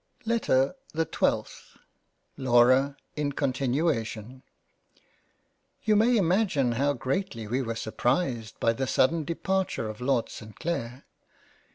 LETTER 0.25 0.73
the 0.95 1.05
12th 1.05 1.77
LAURA 2.35 2.97
in 3.15 3.33
continuation 3.33 4.41
YOU 5.83 5.95
may 5.95 6.17
imagine 6.17 6.71
how 6.71 6.93
greatly 6.93 7.45
we 7.45 7.61
were 7.61 7.75
surprised 7.75 8.59
by 8.59 8.73
the 8.73 8.87
sudden 8.87 9.23
departure 9.25 9.87
of 9.87 10.01
Lord 10.01 10.27
St 10.29 10.57
Clair. 10.59 11.05